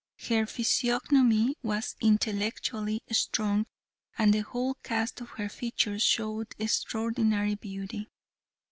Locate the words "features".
5.47-6.01